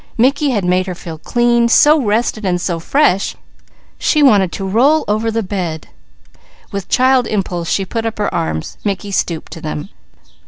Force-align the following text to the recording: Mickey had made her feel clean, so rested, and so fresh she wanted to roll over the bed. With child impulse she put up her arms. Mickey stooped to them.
Mickey 0.17 0.49
had 0.49 0.65
made 0.65 0.87
her 0.87 0.95
feel 0.95 1.19
clean, 1.19 1.69
so 1.69 2.01
rested, 2.01 2.43
and 2.43 2.59
so 2.59 2.79
fresh 2.79 3.35
she 3.99 4.23
wanted 4.23 4.51
to 4.53 4.67
roll 4.67 5.05
over 5.07 5.29
the 5.29 5.43
bed. 5.43 5.89
With 6.71 6.89
child 6.89 7.27
impulse 7.27 7.69
she 7.69 7.85
put 7.85 8.07
up 8.07 8.17
her 8.17 8.33
arms. 8.33 8.79
Mickey 8.83 9.11
stooped 9.11 9.51
to 9.51 9.61
them. 9.61 9.89